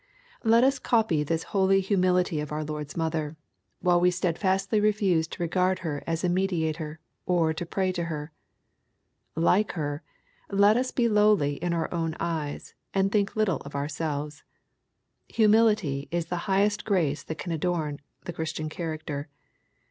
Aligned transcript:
Let 0.43 0.63
us 0.63 0.79
copy 0.79 1.21
this 1.21 1.43
holy 1.53 1.79
humility 1.79 2.39
of 2.39 2.51
our 2.51 2.63
Lord's 2.65 2.97
mother, 2.97 3.37
while 3.81 3.99
we 3.99 4.09
steadfastly 4.09 4.79
refuse 4.79 5.27
to 5.27 5.43
regard 5.43 5.77
her 5.85 6.01
as 6.07 6.23
a 6.23 6.27
mediator, 6.27 6.99
or 7.27 7.53
to 7.53 7.67
pray 7.67 7.91
to 7.91 8.05
her. 8.05 8.31
Like 9.35 9.73
her, 9.73 10.01
let 10.49 10.75
us 10.75 10.89
be 10.89 11.07
lowly 11.07 11.57
in 11.57 11.71
our 11.71 11.93
own 11.93 12.15
eyes, 12.19 12.73
and 12.95 13.11
think 13.11 13.35
little 13.35 13.57
of 13.59 13.75
ourselves. 13.75 14.43
Humility 15.29 16.07
is 16.09 16.25
the 16.33 16.49
high 16.49 16.61
est 16.63 16.83
grace 16.83 17.21
that 17.25 17.37
can 17.37 17.51
adorn 17.51 17.99
the 18.25 18.33
Christian 18.33 18.69
character. 18.69 19.27